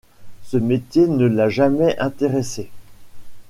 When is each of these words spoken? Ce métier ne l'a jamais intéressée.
Ce 0.41 0.57
métier 0.57 1.07
ne 1.07 1.27
l'a 1.27 1.49
jamais 1.49 1.95
intéressée. 1.99 2.71